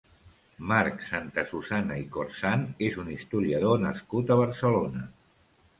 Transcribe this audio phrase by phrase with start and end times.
[0.69, 5.11] Marc Santasusana i Corzan és un historiador nascut a Barcelona.